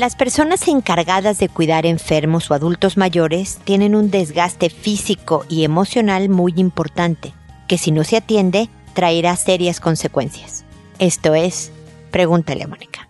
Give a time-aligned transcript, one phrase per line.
[0.00, 6.30] Las personas encargadas de cuidar enfermos o adultos mayores tienen un desgaste físico y emocional
[6.30, 7.34] muy importante,
[7.68, 10.64] que si no se atiende traerá serias consecuencias.
[10.98, 11.70] Esto es,
[12.10, 13.06] pregúntale a Mónica.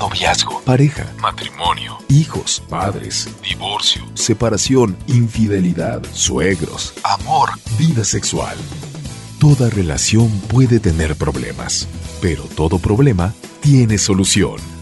[0.00, 8.56] Noviazgo, pareja, matrimonio, hijos, padres, divorcio, separación, infidelidad, suegros, amor, vida sexual.
[9.38, 11.86] Toda relación puede tener problemas,
[12.20, 14.81] pero todo problema tiene solución.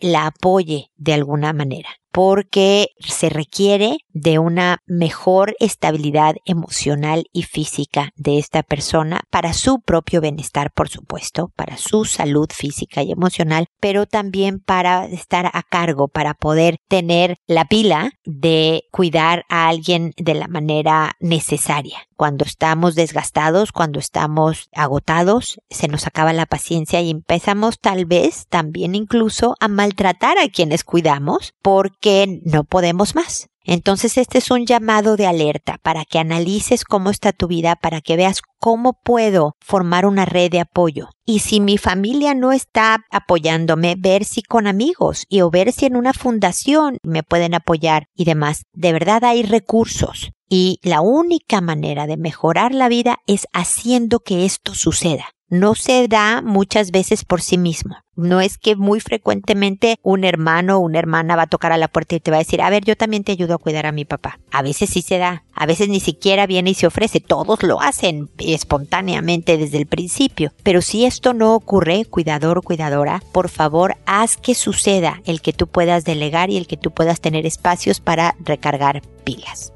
[0.00, 8.10] la apoye de alguna manera porque se requiere de una mejor estabilidad emocional y física
[8.16, 13.66] de esta persona para su propio bienestar, por supuesto, para su salud física y emocional,
[13.80, 20.12] pero también para estar a cargo, para poder tener la pila de cuidar a alguien
[20.16, 22.07] de la manera necesaria.
[22.18, 28.48] Cuando estamos desgastados, cuando estamos agotados, se nos acaba la paciencia y empezamos tal vez
[28.48, 33.50] también incluso a maltratar a quienes cuidamos porque no podemos más.
[33.70, 38.00] Entonces este es un llamado de alerta para que analices cómo está tu vida, para
[38.00, 41.10] que veas cómo puedo formar una red de apoyo.
[41.26, 45.84] Y si mi familia no está apoyándome, ver si con amigos y o ver si
[45.84, 48.62] en una fundación me pueden apoyar y demás.
[48.72, 50.30] De verdad hay recursos.
[50.48, 56.08] Y la única manera de mejorar la vida es haciendo que esto suceda no se
[56.08, 57.96] da muchas veces por sí mismo.
[58.16, 61.86] No es que muy frecuentemente un hermano o una hermana va a tocar a la
[61.86, 63.92] puerta y te va a decir, a ver, yo también te ayudo a cuidar a
[63.92, 64.40] mi papá.
[64.50, 67.80] A veces sí se da, a veces ni siquiera viene y se ofrece, todos lo
[67.80, 70.52] hacen espontáneamente desde el principio.
[70.64, 75.52] Pero si esto no ocurre, cuidador o cuidadora, por favor, haz que suceda el que
[75.52, 79.72] tú puedas delegar y el que tú puedas tener espacios para recargar pilas.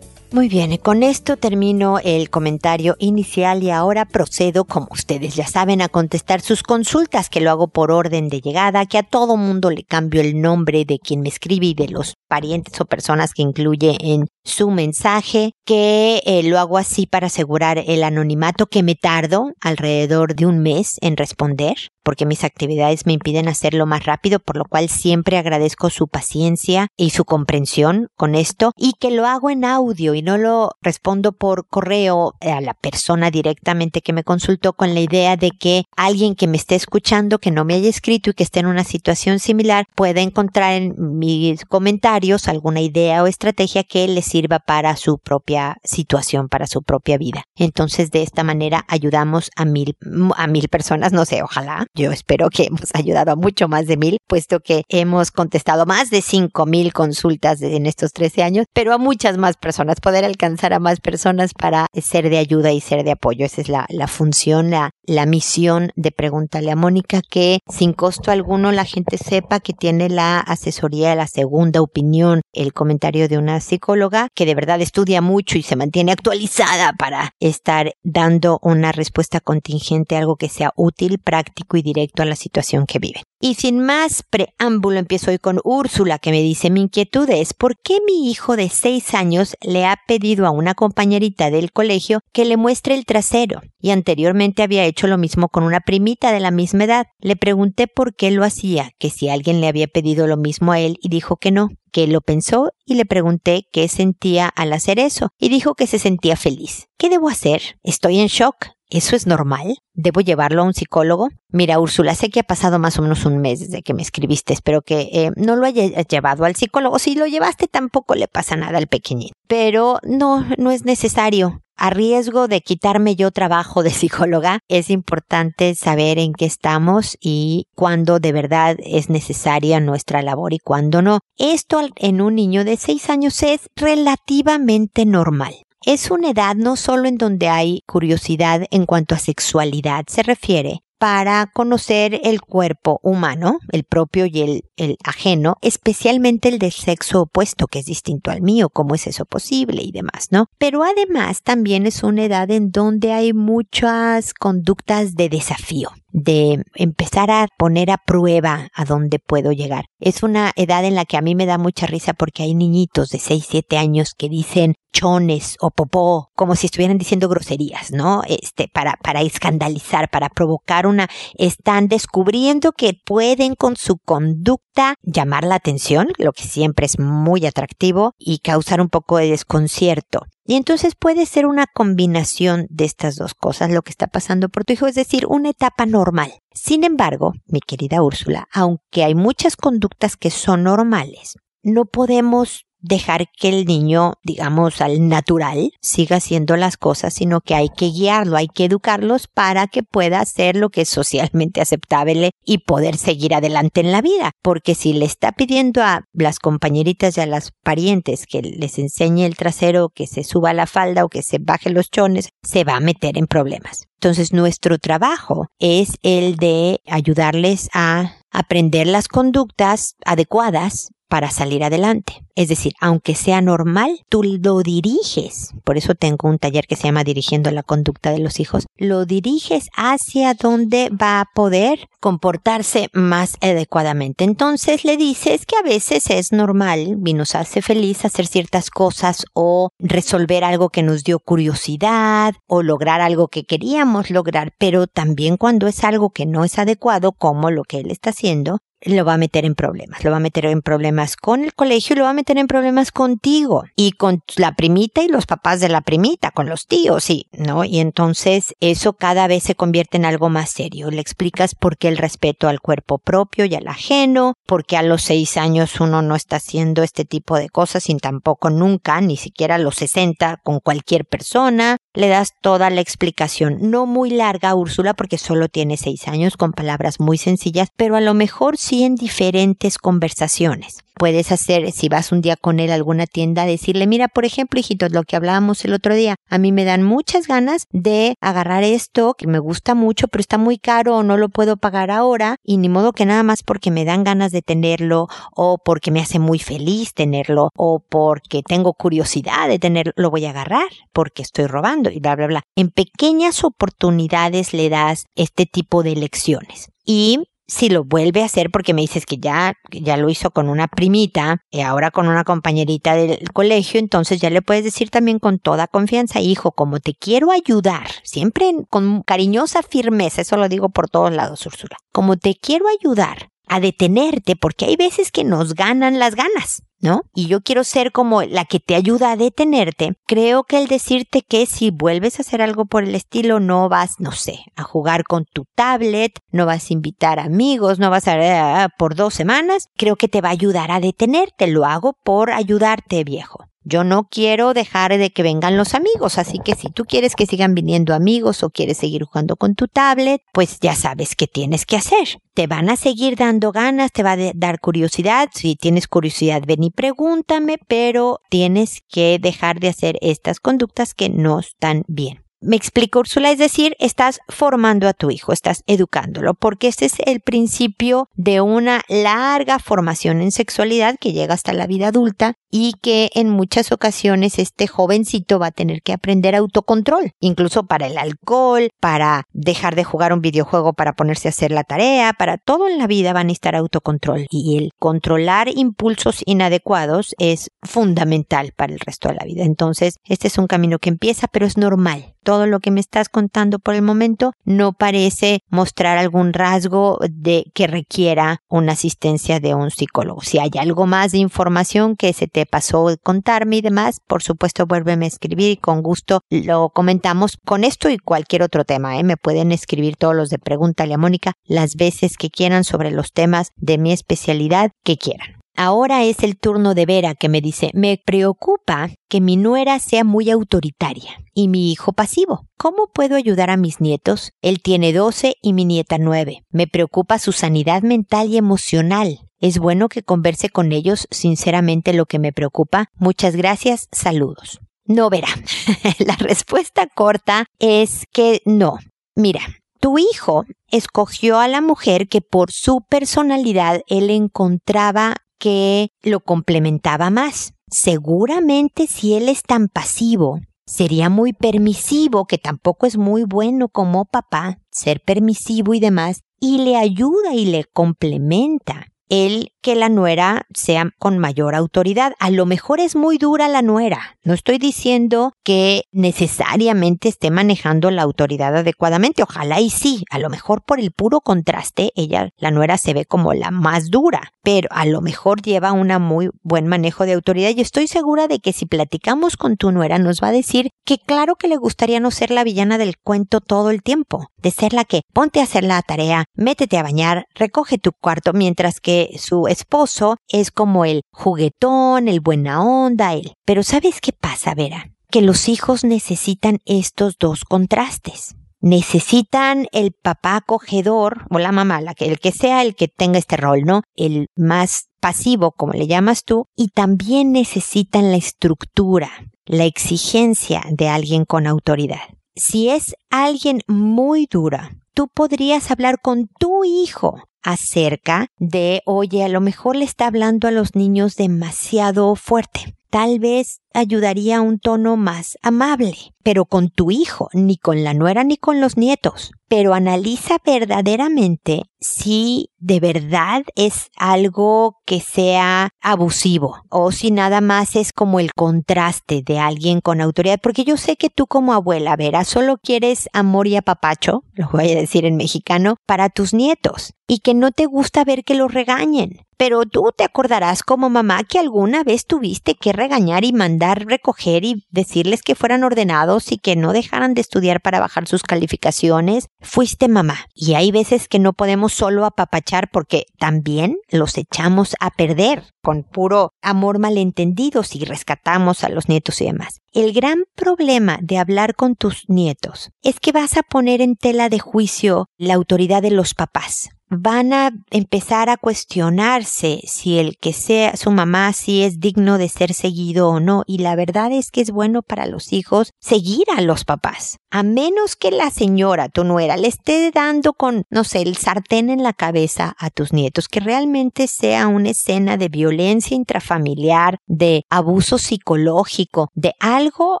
[0.36, 5.80] Muy bien, con esto termino el comentario inicial y ahora procedo, como ustedes ya saben,
[5.80, 9.70] a contestar sus consultas, que lo hago por orden de llegada, que a todo mundo
[9.70, 13.40] le cambio el nombre de quien me escribe y de los parientes o personas que
[13.40, 18.94] incluye en su mensaje, que eh, lo hago así para asegurar el anonimato que me
[18.94, 24.38] tardo alrededor de un mes en responder porque mis actividades me impiden hacerlo más rápido,
[24.38, 29.26] por lo cual siempre agradezco su paciencia y su comprensión con esto y que lo
[29.26, 34.22] hago en audio y no lo respondo por correo a la persona directamente que me
[34.22, 37.88] consultó con la idea de que alguien que me esté escuchando, que no me haya
[37.88, 43.24] escrito y que esté en una situación similar, pueda encontrar en mis comentarios alguna idea
[43.24, 47.42] o estrategia que le sirva para su propia situación, para su propia vida.
[47.56, 49.96] Entonces, de esta manera ayudamos a mil,
[50.36, 53.96] a mil personas, no sé, ojalá, yo espero que hemos ayudado a mucho más de
[53.96, 58.92] mil, puesto que hemos contestado más de cinco mil consultas en estos 13 años, pero
[58.92, 63.02] a muchas más personas, poder alcanzar a más personas para ser de ayuda y ser
[63.02, 63.46] de apoyo.
[63.46, 68.30] Esa es la, la función, la, la misión de Pregúntale a Mónica, que sin costo
[68.30, 73.60] alguno la gente sepa que tiene la asesoría, la segunda opinión, el comentario de una
[73.60, 79.40] psicóloga que de verdad estudia mucho y se mantiene actualizada para estar dando una respuesta
[79.40, 83.22] contingente, algo que sea útil, práctico y directo a la situación que vive.
[83.40, 87.76] Y sin más preámbulo empiezo hoy con Úrsula que me dice mi inquietud es ¿por
[87.82, 92.44] qué mi hijo de seis años le ha pedido a una compañerita del colegio que
[92.44, 93.60] le muestre el trasero?
[93.78, 97.06] Y anteriormente había hecho lo mismo con una primita de la misma edad.
[97.20, 100.80] Le pregunté por qué lo hacía, que si alguien le había pedido lo mismo a
[100.80, 104.98] él y dijo que no, que lo pensó y le pregunté qué sentía al hacer
[104.98, 106.88] eso y dijo que se sentía feliz.
[106.98, 107.78] ¿Qué debo hacer?
[107.82, 108.75] Estoy en shock.
[108.88, 109.78] ¿Eso es normal?
[109.94, 111.28] ¿Debo llevarlo a un psicólogo?
[111.48, 114.52] Mira, Úrsula, sé que ha pasado más o menos un mes desde que me escribiste.
[114.52, 116.98] Espero que eh, no lo hayas llevado al psicólogo.
[116.98, 119.30] Si lo llevaste, tampoco le pasa nada al pequeñín.
[119.48, 121.62] Pero no, no es necesario.
[121.78, 127.66] A riesgo de quitarme yo trabajo de psicóloga, es importante saber en qué estamos y
[127.74, 131.20] cuándo de verdad es necesaria nuestra labor y cuándo no.
[131.36, 135.65] Esto en un niño de 6 años es relativamente normal.
[135.86, 140.82] Es una edad no solo en donde hay curiosidad en cuanto a sexualidad se refiere,
[140.98, 147.22] para conocer el cuerpo humano, el propio y el, el, ajeno, especialmente el del sexo
[147.22, 150.46] opuesto, que es distinto al mío, cómo es eso posible y demás, ¿no?
[150.58, 157.30] Pero además también es una edad en donde hay muchas conductas de desafío de empezar
[157.30, 159.84] a poner a prueba a dónde puedo llegar.
[160.00, 163.10] Es una edad en la que a mí me da mucha risa porque hay niñitos
[163.10, 168.22] de 6, 7 años que dicen chones o popó, como si estuvieran diciendo groserías, ¿no?
[168.26, 175.44] Este, para, para escandalizar, para provocar una, están descubriendo que pueden con su conducta llamar
[175.44, 180.20] la atención, lo que siempre es muy atractivo, y causar un poco de desconcierto.
[180.46, 184.64] Y entonces puede ser una combinación de estas dos cosas lo que está pasando por
[184.64, 186.32] tu hijo, es decir, una etapa normal.
[186.52, 193.26] Sin embargo, mi querida Úrsula, aunque hay muchas conductas que son normales, no podemos dejar
[193.36, 198.36] que el niño, digamos, al natural, siga haciendo las cosas, sino que hay que guiarlo,
[198.36, 203.34] hay que educarlos para que pueda hacer lo que es socialmente aceptable y poder seguir
[203.34, 204.30] adelante en la vida.
[204.42, 209.24] Porque si le está pidiendo a las compañeritas y a las parientes que les enseñe
[209.24, 212.76] el trasero, que se suba la falda o que se baje los chones, se va
[212.76, 213.86] a meter en problemas.
[214.00, 222.22] Entonces nuestro trabajo es el de ayudarles a aprender las conductas adecuadas para salir adelante.
[222.34, 225.52] Es decir, aunque sea normal, tú lo diriges.
[225.64, 228.66] Por eso tengo un taller que se llama Dirigiendo la conducta de los hijos.
[228.76, 234.24] Lo diriges hacia donde va a poder comportarse más adecuadamente.
[234.24, 239.24] Entonces le dices que a veces es normal y nos hace feliz hacer ciertas cosas
[239.32, 245.36] o resolver algo que nos dio curiosidad o lograr algo que queríamos lograr, pero también
[245.36, 249.14] cuando es algo que no es adecuado, como lo que él está haciendo, lo va
[249.14, 250.04] a meter en problemas.
[250.04, 252.46] Lo va a meter en problemas con el colegio y lo va a meter en
[252.46, 257.04] problemas contigo y con la primita y los papás de la primita, con los tíos,
[257.04, 257.64] sí, ¿no?
[257.64, 260.90] Y entonces eso cada vez se convierte en algo más serio.
[260.90, 264.82] Le explicas por qué el respeto al cuerpo propio y al ajeno, por qué a
[264.82, 269.16] los seis años uno no está haciendo este tipo de cosas sin tampoco nunca, ni
[269.16, 271.76] siquiera a los sesenta con cualquier persona.
[271.94, 276.52] Le das toda la explicación, no muy larga, Úrsula, porque solo tiene seis años con
[276.52, 280.78] palabras muy sencillas, pero a lo mejor sí en diferentes conversaciones.
[280.98, 284.58] Puedes hacer, si vas un día con él a alguna tienda, decirle, mira, por ejemplo,
[284.58, 288.64] hijitos, lo que hablábamos el otro día, a mí me dan muchas ganas de agarrar
[288.64, 292.36] esto que me gusta mucho, pero está muy caro o no lo puedo pagar ahora,
[292.42, 296.00] y ni modo que nada más porque me dan ganas de tenerlo, o porque me
[296.00, 301.22] hace muy feliz tenerlo, o porque tengo curiosidad de tenerlo, lo voy a agarrar, porque
[301.22, 302.42] estoy robando, y bla, bla, bla.
[302.56, 306.70] En pequeñas oportunidades le das este tipo de lecciones.
[306.86, 310.48] Y si lo vuelve a hacer porque me dices que ya, ya lo hizo con
[310.48, 315.18] una primita y ahora con una compañerita del colegio, entonces ya le puedes decir también
[315.18, 320.70] con toda confianza, hijo, como te quiero ayudar, siempre con cariñosa firmeza, eso lo digo
[320.70, 325.54] por todos lados, Úrsula, como te quiero ayudar a detenerte porque hay veces que nos
[325.54, 326.62] ganan las ganas.
[326.80, 327.02] ¿No?
[327.14, 329.94] Y yo quiero ser como la que te ayuda a detenerte.
[330.06, 333.98] Creo que el decirte que si vuelves a hacer algo por el estilo, no vas,
[333.98, 338.64] no sé, a jugar con tu tablet, no vas a invitar amigos, no vas a
[338.64, 341.46] ah, por dos semanas, creo que te va a ayudar a detenerte.
[341.46, 343.44] Lo hago por ayudarte, viejo.
[343.68, 347.26] Yo no quiero dejar de que vengan los amigos, así que si tú quieres que
[347.26, 351.66] sigan viniendo amigos o quieres seguir jugando con tu tablet, pues ya sabes qué tienes
[351.66, 352.20] que hacer.
[352.32, 355.30] Te van a seguir dando ganas, te va a dar curiosidad.
[355.34, 361.08] Si tienes curiosidad, ven y pregúntame, pero tienes que dejar de hacer estas conductas que
[361.08, 362.25] no están bien.
[362.42, 366.96] Me explico, Úrsula, es decir, estás formando a tu hijo, estás educándolo, porque este es
[367.06, 372.74] el principio de una larga formación en sexualidad que llega hasta la vida adulta y
[372.82, 377.96] que en muchas ocasiones este jovencito va a tener que aprender autocontrol, incluso para el
[377.96, 382.68] alcohol, para dejar de jugar un videojuego para ponerse a hacer la tarea, para todo
[382.68, 388.74] en la vida van a necesitar autocontrol y el controlar impulsos inadecuados es fundamental para
[388.74, 389.44] el resto de la vida.
[389.44, 393.08] Entonces, este es un camino que empieza, pero es normal todo lo que me estás
[393.08, 399.54] contando por el momento no parece mostrar algún rasgo de que requiera una asistencia de
[399.54, 400.22] un psicólogo.
[400.22, 404.66] Si hay algo más de información que se te pasó contarme y demás, por supuesto
[404.66, 408.98] vuélveme a escribir y con gusto lo comentamos con esto y cualquier otro tema.
[408.98, 409.04] ¿eh?
[409.04, 413.12] Me pueden escribir todos los de Pregúntale a Mónica las veces que quieran sobre los
[413.12, 415.45] temas de mi especialidad que quieran.
[415.56, 420.04] Ahora es el turno de Vera que me dice, me preocupa que mi nuera sea
[420.04, 422.46] muy autoritaria y mi hijo pasivo.
[422.58, 424.32] ¿Cómo puedo ayudar a mis nietos?
[424.42, 426.44] Él tiene 12 y mi nieta 9.
[426.50, 429.20] Me preocupa su sanidad mental y emocional.
[429.40, 432.90] Es bueno que converse con ellos sinceramente lo que me preocupa.
[432.94, 434.60] Muchas gracias, saludos.
[434.84, 435.28] No, Vera.
[435.98, 438.78] La respuesta corta es que no.
[439.14, 439.40] Mira,
[439.80, 447.10] Tu hijo escogió a la mujer que por su personalidad él encontraba que lo complementaba
[447.10, 447.54] más.
[447.70, 454.04] Seguramente si él es tan pasivo, sería muy permisivo, que tampoco es muy bueno como
[454.04, 460.46] papá, ser permisivo y demás, y le ayuda y le complementa el que la nuera
[460.54, 462.12] sea con mayor autoridad.
[462.18, 464.16] A lo mejor es muy dura la nuera.
[464.22, 469.22] No estoy diciendo que necesariamente esté manejando la autoridad adecuadamente.
[469.22, 470.04] Ojalá y sí.
[470.10, 473.90] A lo mejor por el puro contraste, ella, la nuera se ve como la más
[473.90, 474.32] dura.
[474.42, 477.50] Pero a lo mejor lleva un muy buen manejo de autoridad.
[477.56, 480.98] Y estoy segura de que si platicamos con tu nuera nos va a decir que
[480.98, 484.28] claro que le gustaría no ser la villana del cuento todo el tiempo.
[484.36, 488.32] De ser la que ponte a hacer la tarea, métete a bañar, recoge tu cuarto,
[488.32, 493.32] mientras que su esposo es como el juguetón, el buena onda, él.
[493.44, 494.90] Pero ¿sabes qué pasa, Vera?
[495.10, 498.36] Que los hijos necesitan estos dos contrastes.
[498.60, 503.36] Necesitan el papá acogedor o la mamá, que, el que sea el que tenga este
[503.36, 503.82] rol, ¿no?
[503.94, 509.10] El más pasivo, como le llamas tú, y también necesitan la estructura,
[509.44, 512.00] la exigencia de alguien con autoridad.
[512.34, 519.28] Si es alguien muy dura, tú podrías hablar con tu hijo acerca de, oye, a
[519.28, 522.74] lo mejor le está hablando a los niños demasiado fuerte.
[522.90, 527.94] Tal vez ayudaría a un tono más amable, pero con tu hijo, ni con la
[527.94, 529.30] nuera ni con los nietos.
[529.46, 537.76] Pero analiza verdaderamente si de verdad es algo que sea abusivo o si nada más
[537.76, 540.40] es como el contraste de alguien con autoridad.
[540.42, 544.72] Porque yo sé que tú como abuela, Vera, solo quieres amor y apapacho, lo voy
[544.72, 548.52] a decir en mexicano, para tus nietos y que no te gusta ver que los
[548.52, 549.20] regañen.
[549.36, 554.44] Pero tú te acordarás como mamá que alguna vez tuviste que regañar y mandar recoger
[554.44, 559.28] y decirles que fueran ordenados y que no dejaran de estudiar para bajar sus calificaciones,
[559.40, 560.26] fuiste mamá.
[560.34, 565.82] Y hay veces que no podemos solo apapachar porque también los echamos a perder con
[565.82, 569.60] puro amor malentendido si rescatamos a los nietos y demás.
[569.72, 574.28] El gran problema de hablar con tus nietos es que vas a poner en tela
[574.28, 580.32] de juicio la autoridad de los papás van a empezar a cuestionarse si el que
[580.32, 583.42] sea su mamá si es digno de ser seguido o no.
[583.46, 587.18] Y la verdad es que es bueno para los hijos seguir a los papás.
[587.30, 591.70] A menos que la señora tu nuera le esté dando con no sé el sartén
[591.70, 597.44] en la cabeza a tus nietos que realmente sea una escena de violencia intrafamiliar de
[597.50, 600.00] abuso psicológico de algo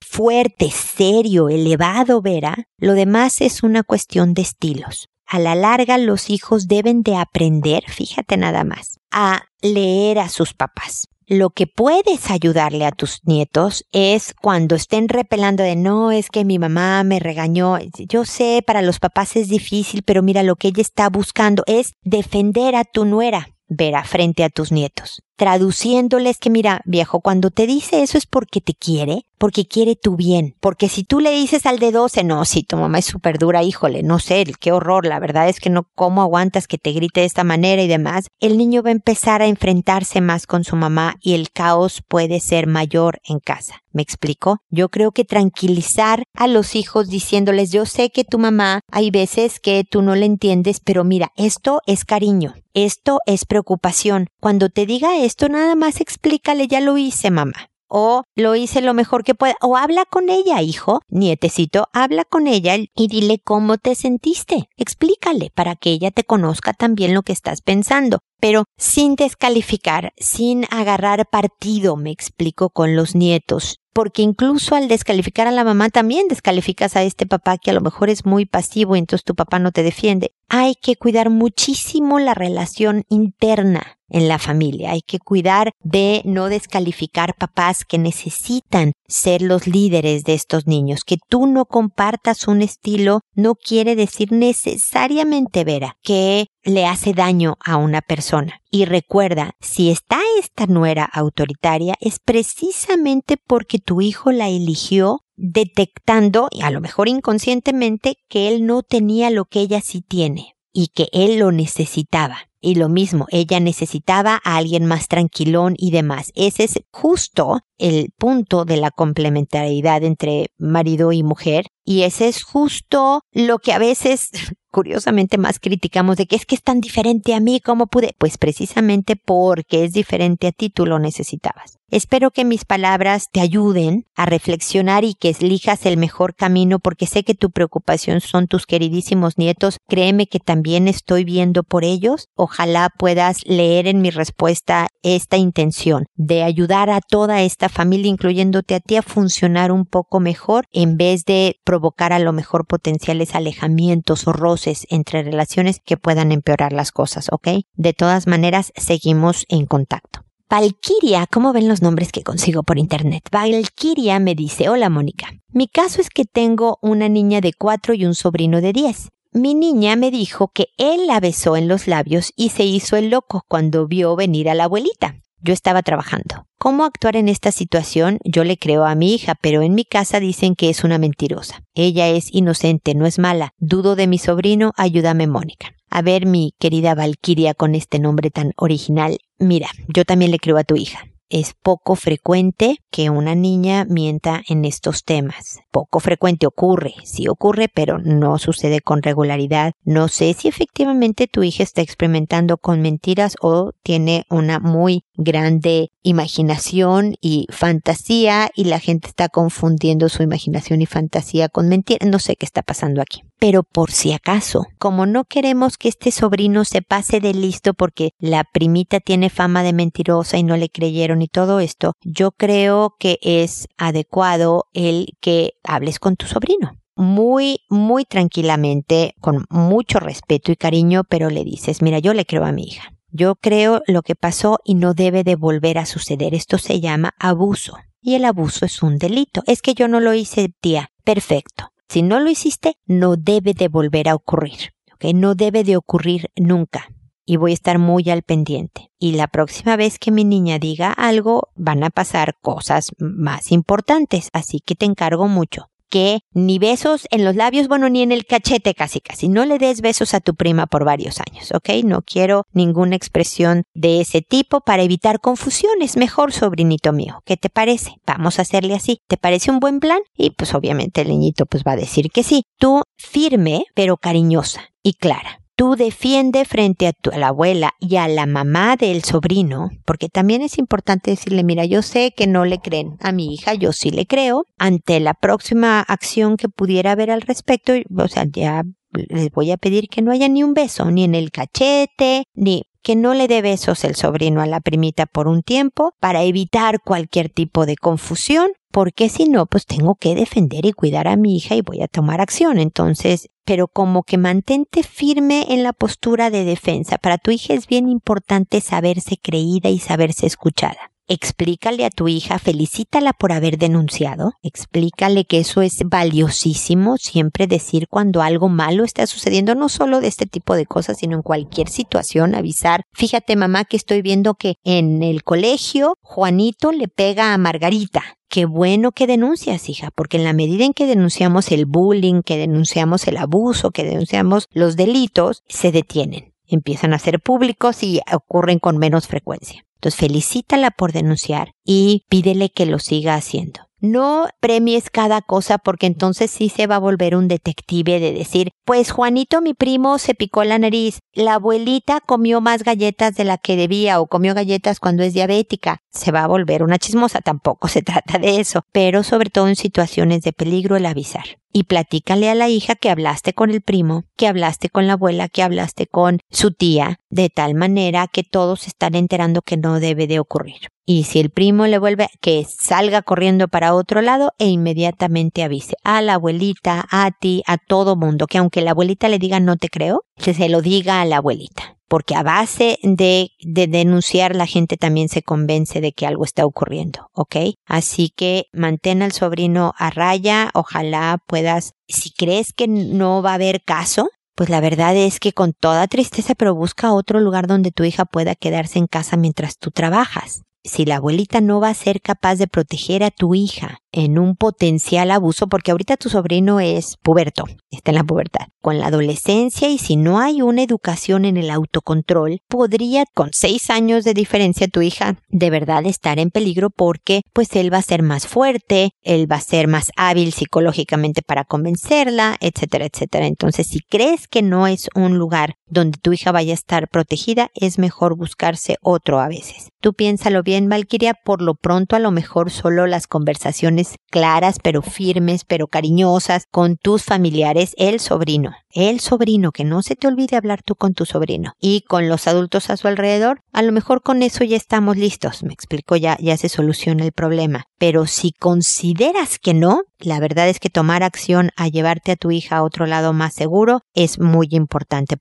[0.00, 6.28] fuerte serio elevado vera lo demás es una cuestión de estilos a la larga los
[6.28, 11.06] hijos deben de aprender, fíjate nada más, a leer a sus papás.
[11.26, 16.44] Lo que puedes ayudarle a tus nietos es cuando estén repelando de no, es que
[16.44, 17.78] mi mamá me regañó.
[18.08, 21.92] Yo sé, para los papás es difícil, pero mira, lo que ella está buscando es
[22.02, 27.66] defender a tu nuera, Vera, frente a tus nietos traduciéndoles que mira, viejo, cuando te
[27.66, 31.64] dice eso es porque te quiere, porque quiere tu bien, porque si tú le dices
[31.64, 35.06] al de 12, no, si tu mamá es súper dura, híjole, no sé, qué horror,
[35.06, 38.26] la verdad es que no, cómo aguantas que te grite de esta manera y demás,
[38.38, 42.38] el niño va a empezar a enfrentarse más con su mamá y el caos puede
[42.40, 43.82] ser mayor en casa.
[43.92, 44.58] ¿Me explico?
[44.68, 49.58] Yo creo que tranquilizar a los hijos diciéndoles, yo sé que tu mamá hay veces
[49.58, 54.28] que tú no le entiendes, pero mira, esto es cariño, esto es preocupación.
[54.38, 57.70] Cuando te diga esto nada más explícale, ya lo hice, mamá.
[57.88, 59.56] O lo hice lo mejor que pueda.
[59.60, 61.00] O habla con ella, hijo.
[61.08, 64.68] Nietecito, habla con ella y dile cómo te sentiste.
[64.76, 68.20] Explícale para que ella te conozca también lo que estás pensando.
[68.40, 75.46] Pero sin descalificar, sin agarrar partido, me explico con los nietos porque incluso al descalificar
[75.46, 78.94] a la mamá también descalificas a este papá que a lo mejor es muy pasivo
[78.96, 80.32] y entonces tu papá no te defiende.
[80.48, 84.92] Hay que cuidar muchísimo la relación interna en la familia.
[84.92, 91.04] Hay que cuidar de no descalificar papás que necesitan ser los líderes de estos niños.
[91.04, 97.56] Que tú no compartas un estilo no quiere decir necesariamente, Vera, que le hace daño
[97.64, 98.60] a una persona.
[98.70, 106.48] Y recuerda, si está esta nuera autoritaria es precisamente porque tu hijo la eligió detectando,
[106.50, 110.88] y a lo mejor inconscientemente, que él no tenía lo que ella sí tiene y
[110.88, 112.50] que él lo necesitaba.
[112.62, 116.30] Y lo mismo, ella necesitaba a alguien más tranquilón y demás.
[116.34, 121.66] Ese es justo el punto de la complementariedad entre marido y mujer.
[121.84, 124.30] Y ese es justo lo que a veces
[124.70, 128.14] curiosamente más criticamos de que es que es tan diferente a mí, ¿cómo pude?
[128.18, 131.78] Pues precisamente porque es diferente a ti, tú lo necesitabas.
[131.92, 137.06] Espero que mis palabras te ayuden a reflexionar y que elijas el mejor camino porque
[137.06, 139.78] sé que tu preocupación son tus queridísimos nietos.
[139.88, 142.28] Créeme que también estoy viendo por ellos.
[142.36, 148.76] Ojalá puedas leer en mi respuesta esta intención de ayudar a toda esta familia, incluyéndote
[148.76, 153.34] a ti, a funcionar un poco mejor en vez de provocar a lo mejor potenciales
[153.34, 154.59] alejamientos o roces
[154.90, 157.48] entre relaciones que puedan empeorar las cosas, ¿ok?
[157.74, 160.20] De todas maneras, seguimos en contacto.
[160.50, 163.22] Valkyria, ¿cómo ven los nombres que consigo por internet?
[163.30, 168.04] Valkyria me dice, hola Mónica, mi caso es que tengo una niña de 4 y
[168.04, 169.10] un sobrino de 10.
[169.32, 173.10] Mi niña me dijo que él la besó en los labios y se hizo el
[173.10, 175.20] loco cuando vio venir a la abuelita.
[175.42, 176.46] Yo estaba trabajando.
[176.58, 178.18] ¿Cómo actuar en esta situación?
[178.24, 181.62] Yo le creo a mi hija, pero en mi casa dicen que es una mentirosa.
[181.74, 183.52] Ella es inocente, no es mala.
[183.58, 185.72] Dudo de mi sobrino, ayúdame Mónica.
[185.88, 190.58] A ver, mi querida Valquiria con este nombre tan original, mira, yo también le creo
[190.58, 195.60] a tu hija es poco frecuente que una niña mienta en estos temas.
[195.70, 199.72] Poco frecuente ocurre, sí ocurre, pero no sucede con regularidad.
[199.84, 205.92] No sé si efectivamente tu hija está experimentando con mentiras o tiene una muy grande
[206.02, 212.08] imaginación y fantasía y la gente está confundiendo su imaginación y fantasía con mentiras.
[212.08, 216.12] No sé qué está pasando aquí pero por si acaso, como no queremos que este
[216.12, 220.68] sobrino se pase de listo porque la primita tiene fama de mentirosa y no le
[220.68, 226.76] creyeron y todo esto, yo creo que es adecuado el que hables con tu sobrino
[226.96, 232.44] muy, muy tranquilamente, con mucho respeto y cariño, pero le dices, mira, yo le creo
[232.44, 232.92] a mi hija.
[233.10, 236.34] Yo creo lo que pasó y no debe de volver a suceder.
[236.34, 237.78] Esto se llama abuso.
[238.02, 239.42] Y el abuso es un delito.
[239.46, 240.90] Es que yo no lo hice, tía.
[241.02, 241.72] Perfecto.
[241.90, 244.74] Si no lo hiciste, no debe de volver a ocurrir.
[244.94, 245.06] ¿ok?
[245.12, 246.88] No debe de ocurrir nunca.
[247.26, 248.92] Y voy a estar muy al pendiente.
[249.00, 254.28] Y la próxima vez que mi niña diga algo, van a pasar cosas más importantes.
[254.32, 258.24] Así que te encargo mucho que ni besos en los labios, bueno, ni en el
[258.24, 259.28] cachete casi casi.
[259.28, 261.84] No le des besos a tu prima por varios años, ¿ok?
[261.84, 265.96] No quiero ninguna expresión de ese tipo para evitar confusiones.
[265.96, 267.20] Mejor, sobrinito mío.
[267.26, 267.96] ¿Qué te parece?
[268.06, 269.00] Vamos a hacerle así.
[269.08, 270.00] ¿Te parece un buen plan?
[270.16, 272.44] Y pues obviamente el niñito pues va a decir que sí.
[272.58, 277.96] Tú firme, pero cariñosa y clara tú defiende frente a, tu, a la abuela y
[277.96, 282.46] a la mamá del sobrino, porque también es importante decirle, mira, yo sé que no
[282.46, 286.92] le creen a mi hija, yo sí le creo, ante la próxima acción que pudiera
[286.92, 290.54] haber al respecto, o sea, ya les voy a pedir que no haya ni un
[290.54, 294.60] beso, ni en el cachete, ni que no le dé besos el sobrino a la
[294.60, 299.94] primita por un tiempo para evitar cualquier tipo de confusión, porque si no, pues tengo
[299.94, 302.58] que defender y cuidar a mi hija y voy a tomar acción.
[302.58, 306.98] Entonces, pero como que mantente firme en la postura de defensa.
[306.98, 312.38] Para tu hija es bien importante saberse creída y saberse escuchada explícale a tu hija,
[312.38, 319.04] felicítala por haber denunciado, explícale que eso es valiosísimo, siempre decir cuando algo malo está
[319.08, 323.64] sucediendo, no solo de este tipo de cosas, sino en cualquier situación, avisar, fíjate mamá
[323.64, 328.04] que estoy viendo que en el colegio Juanito le pega a Margarita.
[328.28, 332.36] Qué bueno que denuncias, hija, porque en la medida en que denunciamos el bullying, que
[332.36, 338.58] denunciamos el abuso, que denunciamos los delitos, se detienen empiezan a ser públicos y ocurren
[338.58, 339.64] con menos frecuencia.
[339.80, 343.60] Entonces felicítala por denunciar y pídele que lo siga haciendo.
[343.78, 348.50] No premies cada cosa porque entonces sí se va a volver un detective de decir,
[348.66, 353.38] pues Juanito mi primo se picó la nariz, la abuelita comió más galletas de la
[353.38, 355.78] que debía o comió galletas cuando es diabética.
[355.90, 359.56] Se va a volver una chismosa, tampoco se trata de eso, pero sobre todo en
[359.56, 364.04] situaciones de peligro el avisar y platícale a la hija que hablaste con el primo,
[364.16, 368.66] que hablaste con la abuela, que hablaste con su tía, de tal manera que todos
[368.66, 370.68] están enterando que no debe de ocurrir.
[370.86, 375.76] Y si el primo le vuelve, que salga corriendo para otro lado e inmediatamente avise
[375.84, 379.56] a la abuelita, a ti, a todo mundo, que aunque la abuelita le diga no
[379.56, 384.36] te creo, que se lo diga a la abuelita porque a base de, de, denunciar
[384.36, 387.56] la gente también se convence de que algo está ocurriendo, ¿ok?
[387.66, 393.34] Así que mantén al sobrino a raya, ojalá puedas, si crees que no va a
[393.34, 397.72] haber caso, pues la verdad es que con toda tristeza, pero busca otro lugar donde
[397.72, 400.42] tu hija pueda quedarse en casa mientras tú trabajas.
[400.64, 404.36] Si la abuelita no va a ser capaz de proteger a tu hija en un
[404.36, 409.68] potencial abuso, porque ahorita tu sobrino es puberto, está en la pubertad, con la adolescencia
[409.68, 414.68] y si no hay una educación en el autocontrol, podría con seis años de diferencia
[414.68, 418.92] tu hija de verdad estar en peligro porque pues él va a ser más fuerte,
[419.02, 423.26] él va a ser más hábil psicológicamente para convencerla, etcétera, etcétera.
[423.26, 427.50] Entonces, si crees que no es un lugar donde tu hija vaya a estar protegida,
[427.54, 429.70] es mejor buscarse otro a veces.
[429.80, 434.82] Tú piénsalo bien, Valkyria, por lo pronto a lo mejor solo las conversaciones claras, pero
[434.82, 440.36] firmes, pero cariñosas con tus familiares, el sobrino, el sobrino, que no se te olvide
[440.36, 444.02] hablar tú con tu sobrino y con los adultos a su alrededor, a lo mejor
[444.02, 447.64] con eso ya estamos listos, me explico, ya, ya se soluciona el problema.
[447.78, 452.30] Pero si consideras que no, la verdad es que tomar acción a llevarte a tu
[452.30, 455.16] hija a otro lado más seguro es muy importante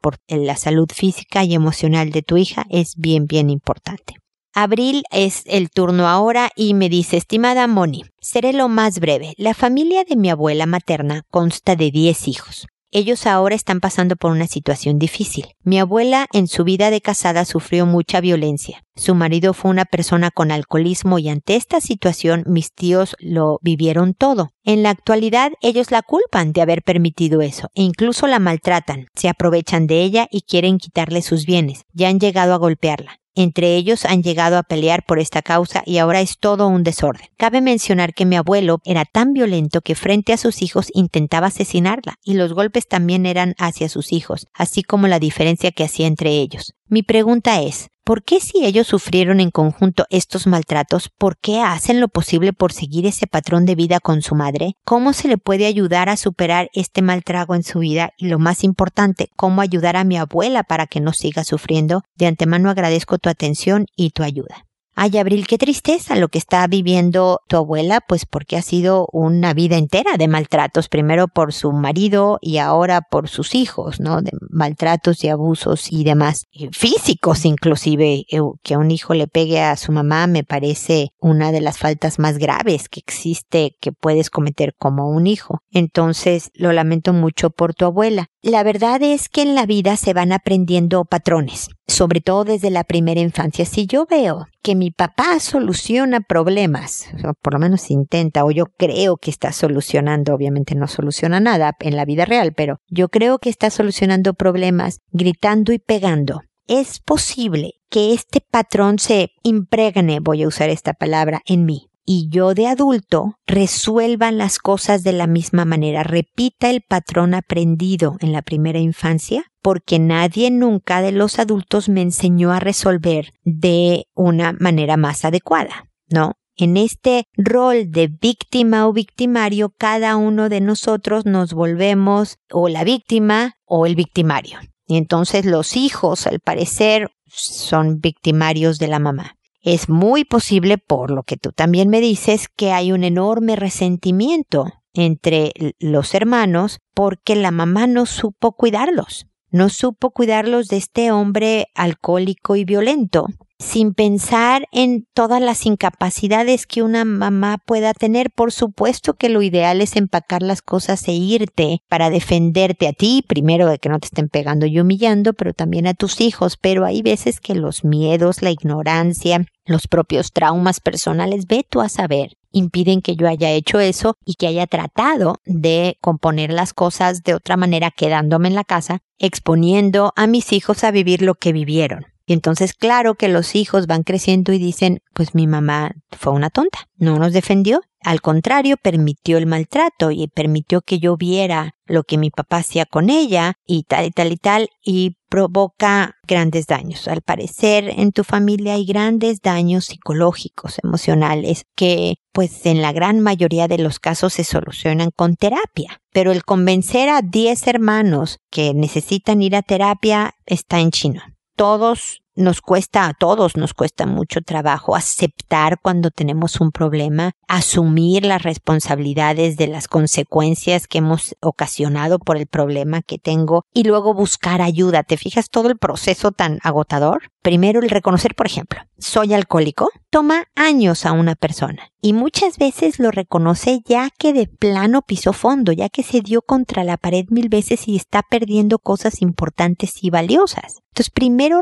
[0.45, 4.15] la salud física y emocional de tu hija es bien, bien importante.
[4.53, 9.33] Abril es el turno ahora y me dice, estimada Moni, seré lo más breve.
[9.37, 12.67] La familia de mi abuela materna consta de 10 hijos.
[12.91, 15.45] Ellos ahora están pasando por una situación difícil.
[15.63, 18.83] Mi abuela en su vida de casada sufrió mucha violencia.
[18.99, 24.13] Su marido fue una persona con alcoholismo y ante esta situación mis tíos lo vivieron
[24.13, 24.51] todo.
[24.65, 29.29] En la actualidad ellos la culpan de haber permitido eso e incluso la maltratan, se
[29.29, 31.83] aprovechan de ella y quieren quitarle sus bienes.
[31.93, 33.21] Ya han llegado a golpearla.
[33.35, 37.29] Entre ellos han llegado a pelear por esta causa y ahora es todo un desorden.
[37.37, 42.15] Cabe mencionar que mi abuelo era tan violento que frente a sus hijos intentaba asesinarla
[42.21, 46.31] y los golpes también eran hacia sus hijos, así como la diferencia que hacía entre
[46.31, 46.73] ellos.
[46.89, 52.01] Mi pregunta es, ¿por qué si ellos sufrieron en conjunto estos maltratos, por qué hacen
[52.01, 54.73] lo posible por seguir ese patrón de vida con su madre?
[54.83, 58.09] ¿Cómo se le puede ayudar a superar este mal trago en su vida?
[58.17, 62.01] Y lo más importante, ¿cómo ayudar a mi abuela para que no siga sufriendo?
[62.15, 64.65] De antemano agradezco tu atención y tu ayuda.
[65.01, 69.53] Ay, Abril, qué tristeza lo que está viviendo tu abuela, pues porque ha sido una
[69.53, 74.21] vida entera de maltratos, primero por su marido y ahora por sus hijos, ¿no?
[74.21, 79.77] De maltratos y abusos y demás, físicos inclusive, eh, que un hijo le pegue a
[79.77, 84.75] su mamá me parece una de las faltas más graves que existe que puedes cometer
[84.77, 85.59] como un hijo.
[85.71, 88.27] Entonces, lo lamento mucho por tu abuela.
[88.41, 92.83] La verdad es que en la vida se van aprendiendo patrones sobre todo desde la
[92.83, 93.65] primera infancia.
[93.65, 98.65] Si yo veo que mi papá soluciona problemas, o por lo menos intenta, o yo
[98.77, 103.39] creo que está solucionando, obviamente no soluciona nada en la vida real, pero yo creo
[103.39, 106.41] que está solucionando problemas gritando y pegando.
[106.67, 112.27] Es posible que este patrón se impregne, voy a usar esta palabra, en mí y
[112.29, 118.31] yo de adulto resuelvan las cosas de la misma manera, repita el patrón aprendido en
[118.31, 124.53] la primera infancia, porque nadie nunca de los adultos me enseñó a resolver de una
[124.53, 126.33] manera más adecuada, ¿no?
[126.55, 132.83] En este rol de víctima o victimario, cada uno de nosotros nos volvemos o la
[132.83, 134.57] víctima o el victimario.
[134.87, 139.35] Y entonces los hijos, al parecer, son victimarios de la mamá.
[139.61, 144.65] Es muy posible, por lo que tú también me dices, que hay un enorme resentimiento
[144.93, 151.67] entre los hermanos porque la mamá no supo cuidarlos, no supo cuidarlos de este hombre
[151.75, 153.27] alcohólico y violento
[153.59, 158.31] sin pensar en todas las incapacidades que una mamá pueda tener.
[158.31, 163.23] Por supuesto que lo ideal es empacar las cosas e irte para defenderte a ti,
[163.27, 166.57] primero de que no te estén pegando y humillando, pero también a tus hijos.
[166.57, 171.89] Pero hay veces que los miedos, la ignorancia, los propios traumas personales, ve tú a
[171.89, 177.23] saber, impiden que yo haya hecho eso y que haya tratado de componer las cosas
[177.23, 181.51] de otra manera quedándome en la casa, exponiendo a mis hijos a vivir lo que
[181.51, 182.05] vivieron.
[182.29, 186.51] Y entonces, claro que los hijos van creciendo y dicen, pues mi mamá fue una
[186.51, 187.81] tonta, no nos defendió.
[188.03, 192.85] Al contrario, permitió el maltrato y permitió que yo viera lo que mi papá hacía
[192.85, 197.07] con ella y tal y tal y tal y provoca grandes daños.
[197.07, 203.21] Al parecer en tu familia hay grandes daños psicológicos, emocionales, que pues en la gran
[203.21, 205.99] mayoría de los casos se solucionan con terapia.
[206.13, 211.23] Pero el convencer a 10 hermanos que necesitan ir a terapia está en chino
[211.59, 218.25] todos nos cuesta, a todos nos cuesta mucho trabajo aceptar cuando tenemos un problema, asumir
[218.25, 224.13] las responsabilidades de las consecuencias que hemos ocasionado por el problema que tengo y luego
[224.13, 225.03] buscar ayuda.
[225.03, 227.31] ¿Te fijas todo el proceso tan agotador?
[227.41, 232.99] Primero el reconocer, por ejemplo, soy alcohólico, toma años a una persona y muchas veces
[232.99, 237.25] lo reconoce ya que de plano pisó fondo, ya que se dio contra la pared
[237.29, 240.81] mil veces y está perdiendo cosas importantes y valiosas.
[240.89, 241.61] Entonces, primero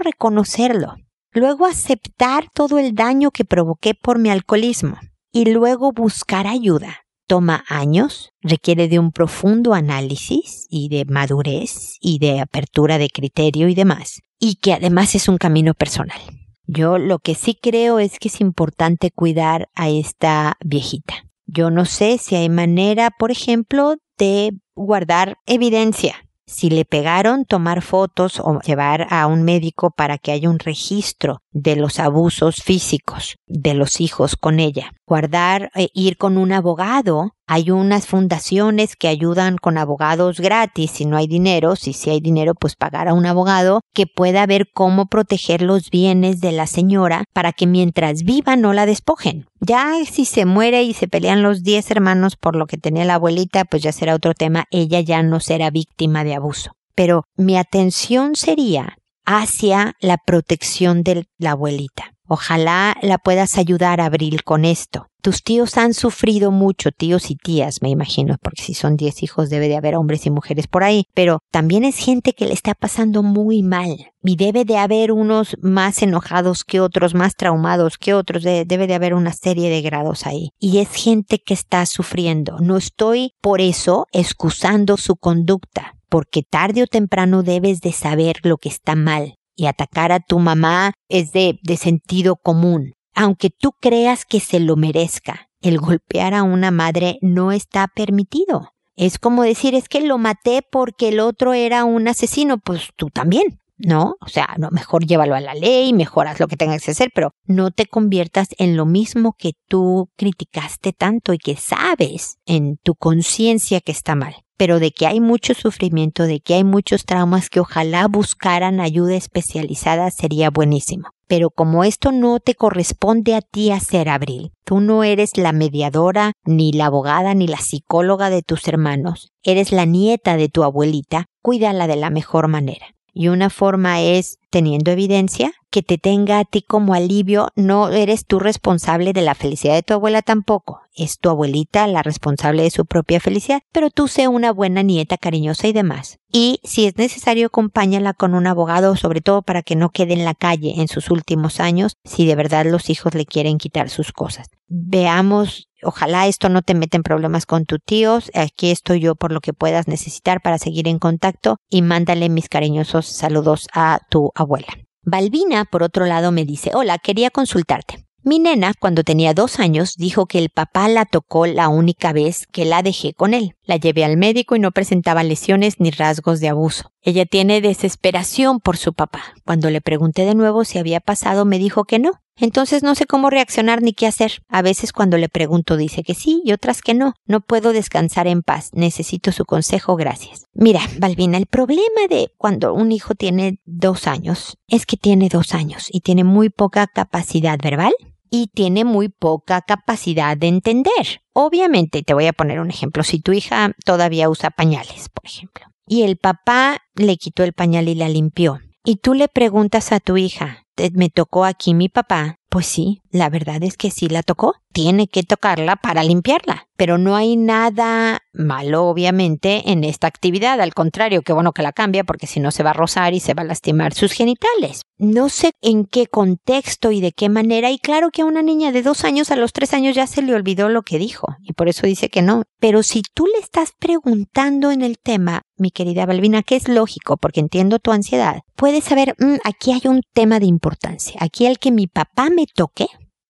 [1.32, 4.98] luego aceptar todo el daño que provoqué por mi alcoholismo
[5.32, 7.04] y luego buscar ayuda.
[7.28, 13.68] Toma años, requiere de un profundo análisis y de madurez y de apertura de criterio
[13.68, 16.20] y demás, y que además es un camino personal.
[16.66, 21.26] Yo lo que sí creo es que es importante cuidar a esta viejita.
[21.46, 27.82] Yo no sé si hay manera, por ejemplo, de guardar evidencia si le pegaron, tomar
[27.82, 33.38] fotos o llevar a un médico para que haya un registro de los abusos físicos
[33.46, 34.94] de los hijos con ella.
[35.08, 37.32] Guardar, e ir con un abogado.
[37.48, 41.78] Hay unas fundaciones que ayudan con abogados gratis si no hay dinero.
[41.78, 45.90] Si sí hay dinero, pues pagar a un abogado que pueda ver cómo proteger los
[45.90, 49.46] bienes de la señora para que mientras viva no la despojen.
[49.62, 53.16] Ya si se muere y se pelean los diez hermanos por lo que tenía la
[53.16, 54.66] abuelita, pues ya será otro tema.
[54.72, 56.74] Ella ya no será víctima de abuso.
[56.96, 62.17] Pero mi atención sería hacia la protección de la abuelita.
[62.28, 65.08] Ojalá la puedas ayudar, Abril, con esto.
[65.22, 69.50] Tus tíos han sufrido mucho, tíos y tías, me imagino, porque si son diez hijos
[69.50, 72.74] debe de haber hombres y mujeres por ahí, pero también es gente que le está
[72.76, 74.12] pasando muy mal.
[74.24, 78.94] Y debe de haber unos más enojados que otros, más traumados que otros, debe de
[78.94, 80.52] haber una serie de grados ahí.
[80.60, 82.58] Y es gente que está sufriendo.
[82.60, 88.58] No estoy por eso excusando su conducta porque tarde o temprano debes de saber lo
[88.58, 92.94] que está mal y atacar a tu mamá es de, de sentido común.
[93.14, 98.72] Aunque tú creas que se lo merezca, el golpear a una madre no está permitido.
[98.96, 103.10] Es como decir, es que lo maté porque el otro era un asesino, pues tú
[103.10, 103.60] también.
[103.78, 104.16] ¿No?
[104.22, 107.12] O sea, no, mejor llévalo a la ley, mejor haz lo que tengas que hacer,
[107.14, 112.78] pero no te conviertas en lo mismo que tú criticaste tanto y que sabes en
[112.78, 117.06] tu conciencia que está mal pero de que hay mucho sufrimiento, de que hay muchos
[117.06, 121.10] traumas que ojalá buscaran ayuda especializada sería buenísimo.
[121.28, 126.32] Pero como esto no te corresponde a ti hacer, Abril, tú no eres la mediadora,
[126.46, 131.26] ni la abogada, ni la psicóloga de tus hermanos, eres la nieta de tu abuelita,
[131.44, 132.88] cuídala de la mejor manera.
[133.20, 137.50] Y una forma es teniendo evidencia que te tenga a ti como alivio.
[137.56, 140.82] No eres tú responsable de la felicidad de tu abuela tampoco.
[140.96, 145.18] Es tu abuelita la responsable de su propia felicidad, pero tú sé una buena nieta
[145.18, 146.20] cariñosa y demás.
[146.32, 150.24] Y si es necesario, acompáñala con un abogado, sobre todo para que no quede en
[150.24, 154.12] la calle en sus últimos años, si de verdad los hijos le quieren quitar sus
[154.12, 154.48] cosas.
[154.68, 158.32] Veamos Ojalá esto no te meta en problemas con tus tíos.
[158.34, 162.50] Aquí estoy yo por lo que puedas necesitar para seguir en contacto y mándale mis
[162.50, 164.68] cariñosos saludos a tu abuela.
[165.04, 168.08] Balbina, por otro lado, me dice, hola, quería consultarte.
[168.24, 172.46] Mi nena, cuando tenía dos años, dijo que el papá la tocó la única vez
[172.52, 173.56] que la dejé con él.
[173.64, 176.92] La llevé al médico y no presentaba lesiones ni rasgos de abuso.
[177.02, 179.24] Ella tiene desesperación por su papá.
[179.46, 183.06] Cuando le pregunté de nuevo si había pasado, me dijo que no, entonces no sé
[183.06, 184.44] cómo reaccionar ni qué hacer.
[184.48, 187.14] A veces cuando le pregunto dice que sí y otras que no.
[187.26, 188.70] No puedo descansar en paz.
[188.74, 189.96] Necesito su consejo.
[189.96, 190.46] Gracias.
[190.54, 195.54] Mira, Balbina, el problema de cuando un hijo tiene dos años es que tiene dos
[195.54, 197.94] años y tiene muy poca capacidad verbal
[198.30, 201.22] y tiene muy poca capacidad de entender.
[201.34, 203.04] Obviamente, te voy a poner un ejemplo.
[203.04, 207.88] Si tu hija todavía usa pañales, por ejemplo, y el papá le quitó el pañal
[207.88, 212.38] y la limpió, y tú le preguntas a tu hija, me tocó aquí mi papá.
[212.50, 214.56] Pues sí, la verdad es que sí la tocó.
[214.72, 216.68] Tiene que tocarla para limpiarla.
[216.78, 220.62] Pero no hay nada malo, obviamente, en esta actividad.
[220.62, 223.20] Al contrario, qué bueno que la cambia porque si no se va a rozar y
[223.20, 224.84] se va a lastimar sus genitales.
[224.98, 227.70] No sé en qué contexto y de qué manera.
[227.70, 230.22] Y claro que a una niña de dos años a los tres años ya se
[230.22, 231.36] le olvidó lo que dijo.
[231.42, 232.44] Y por eso dice que no.
[232.60, 237.18] Pero si tú le estás preguntando en el tema, mi querida Balbina, que es lógico
[237.18, 241.18] porque entiendo tu ansiedad, puedes saber, mm, aquí hay un tema de importancia.
[241.20, 242.88] Aquí el que mi papá me toque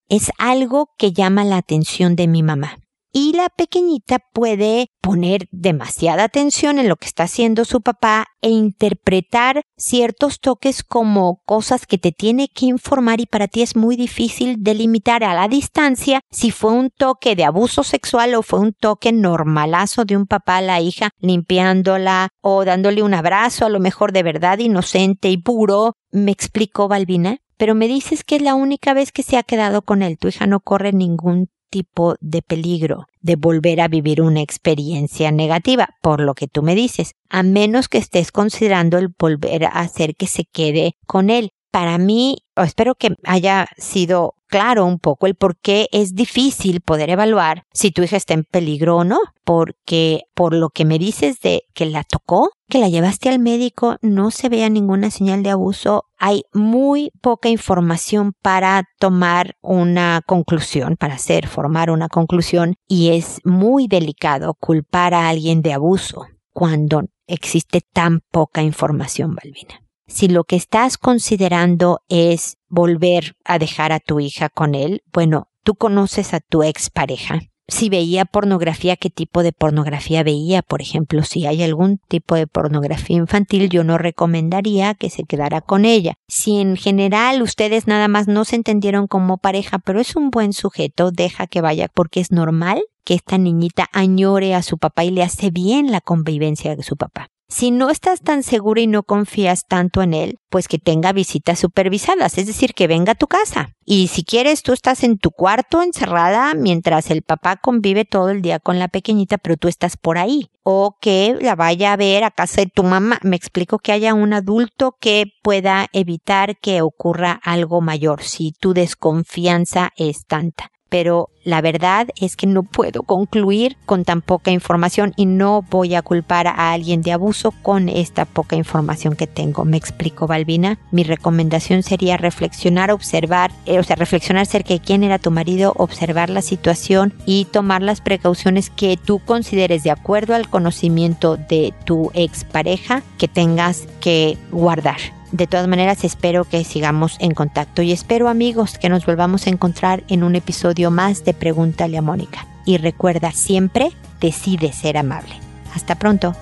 [0.10, 2.80] es algo que llama la atención de mi mamá
[3.20, 8.52] y la pequeñita puede poner demasiada atención en lo que está haciendo su papá e
[8.52, 13.96] interpretar ciertos toques como cosas que te tiene que informar y para ti es muy
[13.96, 18.74] difícil delimitar a la distancia si fue un toque de abuso sexual o fue un
[18.74, 23.80] toque normalazo de un papá a la hija limpiándola o dándole un abrazo a lo
[23.80, 25.96] mejor de verdad inocente y puro.
[26.12, 27.40] ¿Me explicó Balbina?
[27.58, 30.20] pero me dices que es la única vez que se ha quedado con él.
[30.20, 35.90] Tu hija no corre ningún tipo de peligro de volver a vivir una experiencia negativa,
[36.02, 40.16] por lo que tú me dices, a menos que estés considerando el volver a hacer
[40.16, 41.52] que se quede con él.
[41.78, 47.12] Para mí, espero que haya sido claro un poco el por qué es difícil poder
[47.12, 51.40] evaluar si tu hija está en peligro o no, porque por lo que me dices
[51.40, 55.52] de que la tocó, que la llevaste al médico, no se vea ninguna señal de
[55.52, 63.10] abuso, hay muy poca información para tomar una conclusión, para hacer, formar una conclusión, y
[63.10, 70.28] es muy delicado culpar a alguien de abuso cuando existe tan poca información, Balbina si
[70.28, 75.76] lo que estás considerando es volver a dejar a tu hija con él, bueno, tú
[75.76, 77.42] conoces a tu expareja.
[77.70, 82.48] Si veía pornografía, qué tipo de pornografía veía, por ejemplo, si hay algún tipo de
[82.48, 86.14] pornografía infantil, yo no recomendaría que se quedara con ella.
[86.30, 90.54] Si en general ustedes nada más no se entendieron como pareja, pero es un buen
[90.54, 95.12] sujeto, deja que vaya porque es normal que esta niñita añore a su papá y
[95.12, 97.28] le hace bien la convivencia de su papá.
[97.50, 101.58] Si no estás tan segura y no confías tanto en él, pues que tenga visitas
[101.58, 103.70] supervisadas, es decir, que venga a tu casa.
[103.86, 108.42] Y si quieres, tú estás en tu cuarto encerrada mientras el papá convive todo el
[108.42, 110.50] día con la pequeñita, pero tú estás por ahí.
[110.64, 113.18] O que la vaya a ver a casa de tu mamá.
[113.24, 118.74] Me explico que haya un adulto que pueda evitar que ocurra algo mayor si tu
[118.74, 125.14] desconfianza es tanta pero la verdad es que no puedo concluir con tan poca información
[125.16, 129.64] y no voy a culpar a alguien de abuso con esta poca información que tengo.
[129.64, 130.78] Me explico, Balbina.
[130.92, 135.74] Mi recomendación sería reflexionar, observar, eh, o sea, reflexionar acerca de quién era tu marido,
[135.78, 141.74] observar la situación y tomar las precauciones que tú consideres de acuerdo al conocimiento de
[141.86, 145.17] tu expareja que tengas que guardar.
[145.32, 149.50] De todas maneras, espero que sigamos en contacto y espero amigos que nos volvamos a
[149.50, 152.48] encontrar en un episodio más de Pregúntale a Mónica.
[152.66, 155.36] Y recuerda siempre, decide ser amable.
[155.74, 156.34] Hasta pronto.